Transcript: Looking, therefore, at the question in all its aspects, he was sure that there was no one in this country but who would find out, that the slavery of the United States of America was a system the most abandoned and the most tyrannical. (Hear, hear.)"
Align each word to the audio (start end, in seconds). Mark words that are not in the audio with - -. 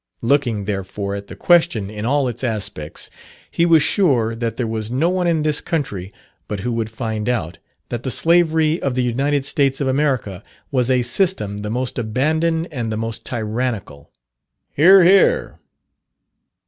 Looking, 0.23 0.65
therefore, 0.65 1.13
at 1.13 1.27
the 1.27 1.35
question 1.35 1.91
in 1.91 2.05
all 2.05 2.27
its 2.27 2.43
aspects, 2.43 3.11
he 3.51 3.67
was 3.67 3.83
sure 3.83 4.33
that 4.33 4.57
there 4.57 4.65
was 4.65 4.89
no 4.89 5.11
one 5.11 5.27
in 5.27 5.43
this 5.43 5.61
country 5.61 6.11
but 6.47 6.61
who 6.61 6.73
would 6.73 6.89
find 6.89 7.29
out, 7.29 7.59
that 7.89 8.01
the 8.01 8.09
slavery 8.09 8.81
of 8.81 8.95
the 8.95 9.03
United 9.03 9.45
States 9.45 9.79
of 9.79 9.87
America 9.87 10.41
was 10.71 10.89
a 10.89 11.03
system 11.03 11.59
the 11.59 11.69
most 11.69 11.99
abandoned 11.99 12.67
and 12.71 12.91
the 12.91 12.97
most 12.97 13.23
tyrannical. 13.25 14.09
(Hear, 14.71 15.03
hear.)" 15.03 15.59